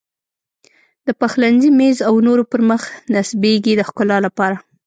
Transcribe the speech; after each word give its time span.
د 1.07 1.09
پخلنځي 1.19 1.69
میز 1.79 1.97
او 2.07 2.13
نورو 2.27 2.43
پر 2.51 2.61
مخ 2.69 2.81
نصبېږي 3.13 3.73
د 3.75 3.81
ښکلا 3.87 4.17
لپاره. 4.27 4.55